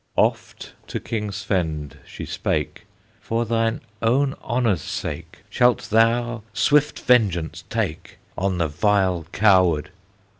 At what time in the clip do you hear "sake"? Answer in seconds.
4.81-5.43